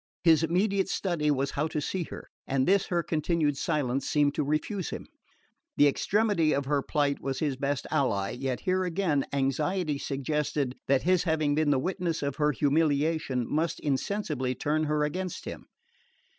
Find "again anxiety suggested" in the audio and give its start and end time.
8.83-10.75